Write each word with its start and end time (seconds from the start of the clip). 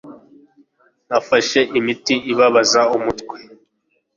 Nafashe 1.09 1.59
imiti 1.79 2.15
ibabaza 2.31 2.81
umutwe. 2.95 3.37